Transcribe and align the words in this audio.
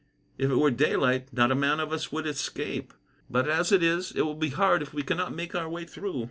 If 0.39 0.49
it 0.49 0.55
were 0.55 0.71
daylight, 0.71 1.31
not 1.31 1.51
a 1.51 1.53
man 1.55 1.79
of 1.79 1.93
us 1.93 2.11
would 2.11 2.25
escape; 2.25 2.91
but 3.29 3.47
as 3.47 3.71
it 3.71 3.83
is, 3.83 4.11
it 4.15 4.23
will 4.23 4.33
be 4.33 4.49
hard 4.49 4.81
if 4.81 4.95
we 4.95 5.03
cannot 5.03 5.31
make 5.35 5.53
our 5.53 5.69
way 5.69 5.85
through. 5.85 6.19